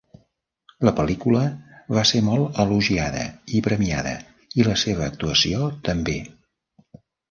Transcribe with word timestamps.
La 0.87 0.93
pel·lícula 0.99 1.43
va 1.99 2.05
ser 2.13 2.23
molt 2.31 2.59
elogiada 2.65 3.23
i 3.55 3.63
premiada 3.71 4.17
i 4.61 4.69
la 4.73 4.79
seva 4.89 5.09
actuació 5.13 5.73
també. 5.91 6.21